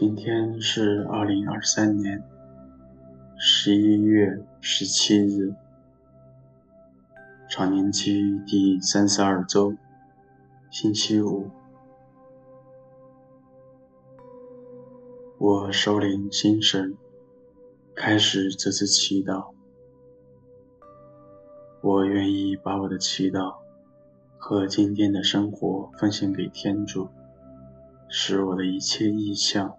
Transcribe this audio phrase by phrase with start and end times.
[0.00, 2.22] 今天是二零二三年
[3.36, 5.52] 十一月十七日，
[7.50, 9.74] 常年期第三十二周，
[10.70, 11.50] 星期五。
[15.36, 16.96] 我收敛心神，
[17.96, 19.48] 开始这次祈祷。
[21.80, 23.56] 我愿意把我的祈祷
[24.36, 27.08] 和今天的生活奉献给天主，
[28.08, 29.76] 使我的一切意向、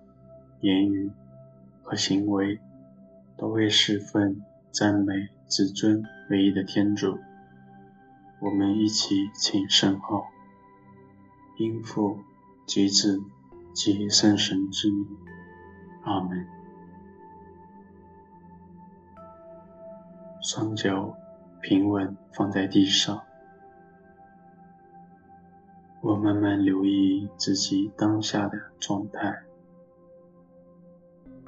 [0.62, 1.12] 言语
[1.84, 2.60] 和行为
[3.38, 4.42] 都为侍奉、
[4.72, 7.18] 赞美、至尊、唯一的天主。
[8.42, 10.26] 我们一起请圣号，
[11.58, 12.20] 因父
[12.66, 13.22] 及子
[13.74, 15.06] 及圣神之名。
[16.04, 16.48] 阿门。
[20.42, 21.16] 双脚
[21.62, 23.22] 平稳放在地上，
[26.02, 29.44] 我慢慢留意自己当下的状态，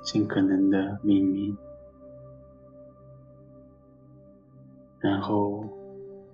[0.03, 1.57] 尽可能的命名，
[4.99, 5.63] 然后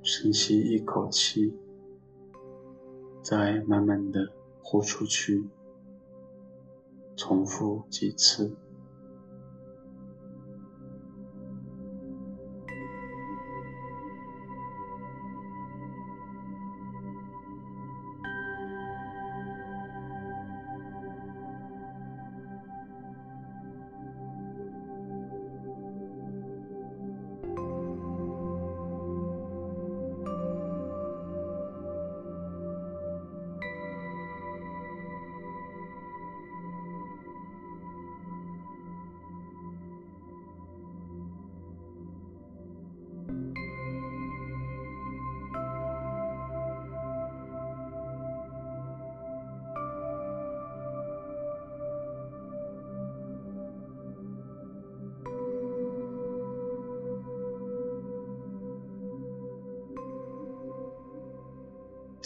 [0.01, 1.53] 深吸一口气，
[3.21, 5.47] 再慢慢的呼出去。
[7.15, 8.55] 重复几次。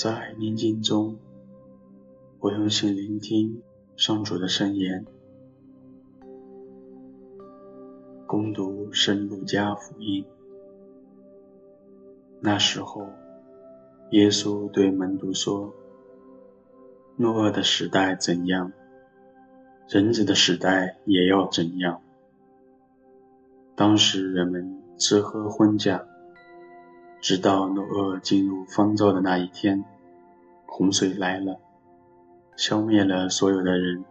[0.02, 1.16] 在宁静中，
[2.40, 3.62] 我用心聆听
[3.96, 5.06] 上主的圣言，
[8.26, 10.26] 攻读圣路加福音。
[12.40, 13.10] 那时候，
[14.10, 15.72] 耶稣对门徒说
[17.16, 18.72] ：“诺厄的时代怎样，
[19.88, 22.02] 人子的时代也要怎样。
[23.76, 26.04] 当时人们吃喝婚嫁。”
[27.22, 29.86] 直到诺厄进入方舟的那一天，
[30.66, 31.60] 洪水来了，
[32.56, 34.04] 消灭了所有的人。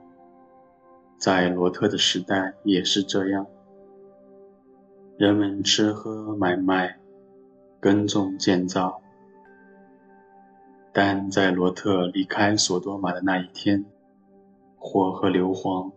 [1.19, 3.47] 在罗特的时代也是这样，
[5.19, 6.99] 人们吃喝买卖、
[7.81, 9.03] 耕种建造。
[10.93, 13.84] 但在罗特离开索多玛的那一天，
[14.78, 15.91] 火和硫磺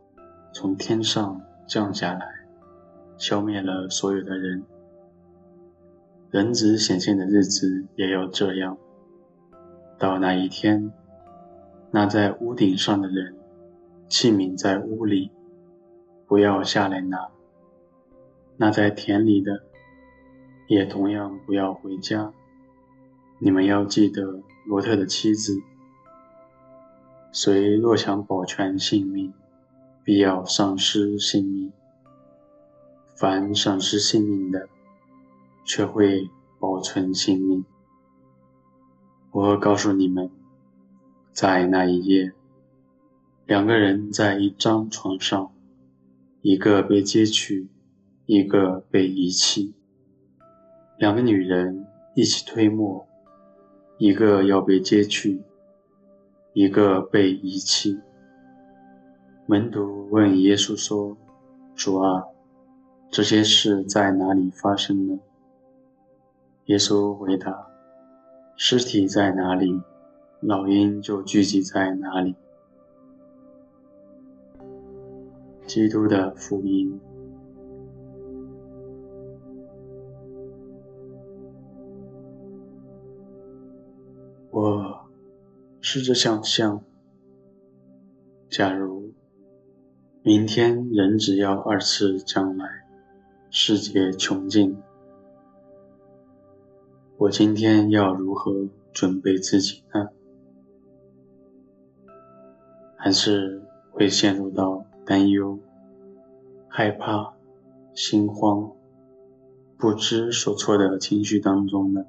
[0.51, 2.27] 从天上降下来，
[3.17, 4.63] 消灭了所有的人。
[6.33, 8.75] 人子显现的日子也要这样。
[9.99, 10.91] 到那一天，
[11.91, 13.35] 那在屋顶上的人，
[14.09, 15.29] 器皿在屋里，
[16.25, 17.29] 不要下来拿；
[18.57, 19.61] 那在田里的，
[20.67, 22.33] 也同样不要回家。
[23.37, 25.61] 你们要记得罗特的妻子。
[27.31, 29.31] 谁若想保全性命，
[30.03, 31.71] 必要丧失性命。
[33.15, 34.67] 凡丧失性命的，
[35.63, 36.29] 却会
[36.59, 37.65] 保存性命。
[39.31, 40.29] 我告诉你们，
[41.31, 42.31] 在那一夜，
[43.47, 45.51] 两个人在一张床上，
[46.41, 47.67] 一个被接去，
[48.25, 49.73] 一个被遗弃；
[50.97, 53.07] 两个女人一起推磨，
[53.97, 55.41] 一个要被接去，
[56.53, 57.99] 一个被遗弃。
[59.47, 61.17] 门徒问耶稣说
[61.75, 62.23] ：“主啊，
[63.09, 65.19] 这些事在哪里发生呢？”
[66.67, 67.67] 耶稣回答
[68.55, 69.81] ：“尸体在哪里，
[70.39, 72.35] 老鹰就聚集在哪里。”
[75.67, 77.01] 基督的福音。
[84.51, 85.05] 我
[85.81, 86.81] 试着想象，
[88.49, 89.11] 假如
[90.21, 92.85] 明天人只要二次将来，
[93.49, 94.77] 世界穷尽。
[97.23, 100.09] 我今天要如何准备自己呢？
[102.97, 103.61] 还是
[103.93, 105.57] 会陷入到担忧、
[106.67, 107.33] 害怕、
[107.95, 108.73] 心慌、
[109.77, 112.03] 不知所措的情绪当中呢？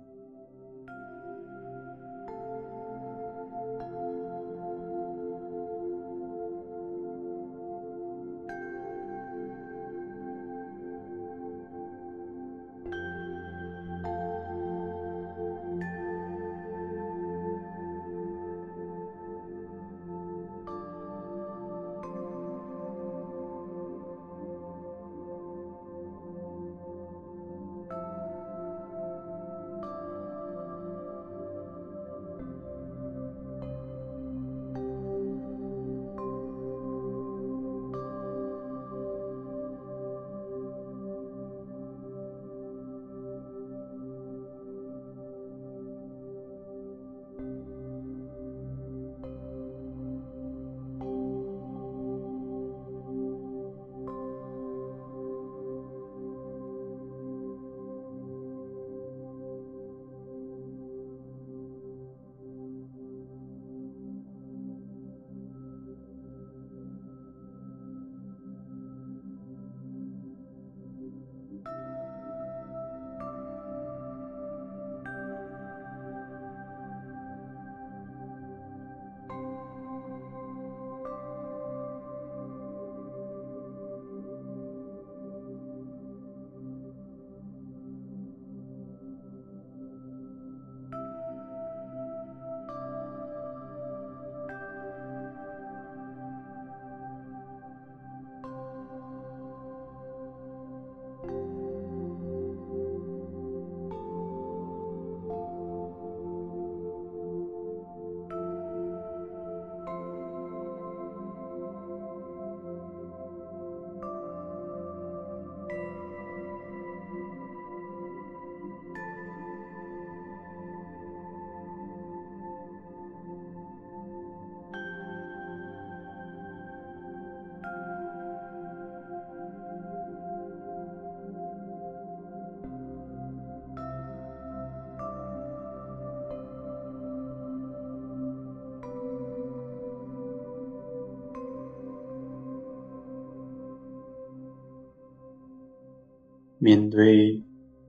[146.65, 147.43] 面对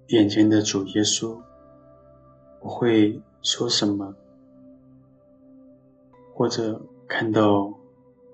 [0.10, 1.40] 眼前的主耶稣，
[2.60, 4.14] 我会说什么？
[6.34, 7.74] 或者看到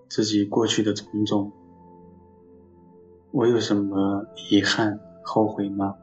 [0.10, 1.52] 自己过去的种种，
[3.30, 5.96] 我有什么遗憾、后悔吗？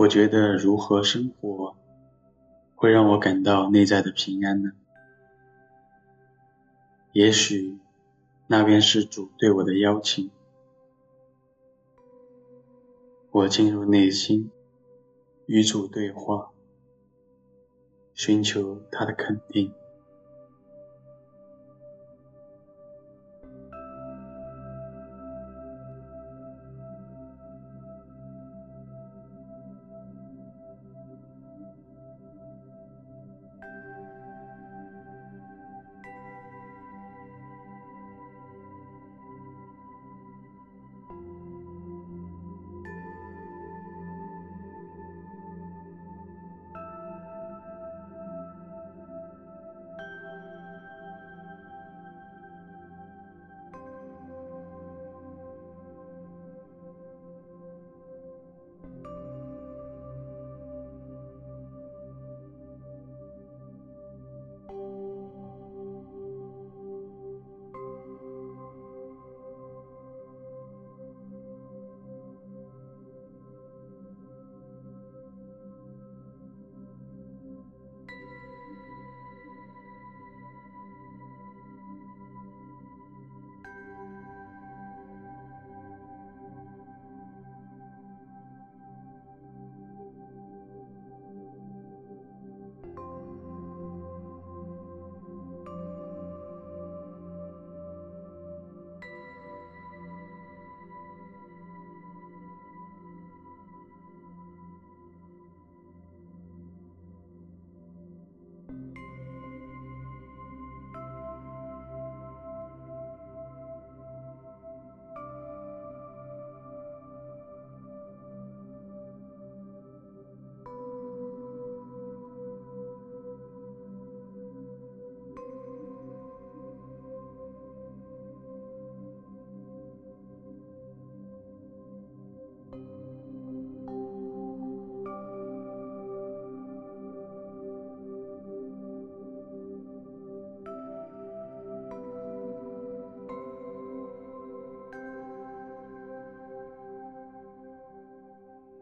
[0.00, 1.76] 我觉得如何生活
[2.74, 4.72] 会让我感到内在的平安呢？
[7.12, 7.78] 也许
[8.46, 10.30] 那便是主对我的邀请。
[13.30, 14.50] 我进入内心，
[15.44, 16.50] 与主对话，
[18.14, 19.70] 寻求他的肯定。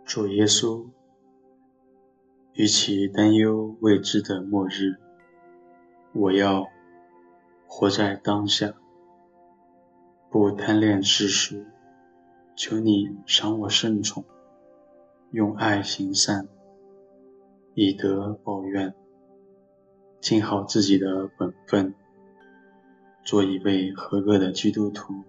[0.09, 0.87] 主耶稣，
[2.55, 4.97] 与其担忧未知的末日，
[6.15, 6.67] 我要
[7.67, 8.73] 活在当下，
[10.31, 11.63] 不贪恋世俗。
[12.57, 14.25] 求你赏我圣宠，
[15.31, 16.49] 用爱行善，
[17.75, 18.95] 以德报怨，
[20.23, 21.95] 尽好自己的本分，
[23.23, 25.23] 做一位合格的基督徒。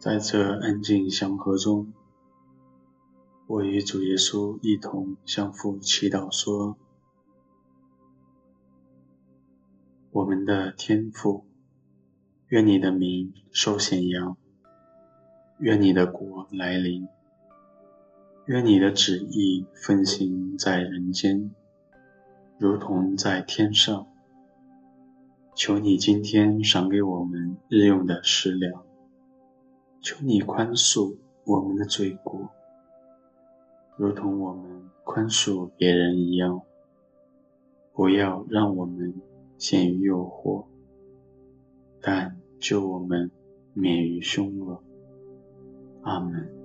[0.00, 1.92] 在这安静祥和中，
[3.46, 6.78] 我与主耶稣一同向父祈祷说
[10.10, 11.44] ：“我们的天父，
[12.48, 14.38] 愿你的名受显扬，
[15.58, 17.06] 愿你的国来临，
[18.46, 21.54] 愿你的旨意奉行在人间，
[22.56, 24.06] 如同在天上。
[25.54, 28.82] 求你今天赏给我们日用的食粮。”
[30.00, 32.48] 求你宽恕我们的罪过，
[33.96, 36.62] 如同我们宽恕别人一样。
[37.92, 39.20] 不要让我们
[39.58, 40.64] 陷于诱惑，
[42.00, 43.30] 但救我们
[43.74, 44.82] 免于凶恶。
[46.02, 46.59] 阿门。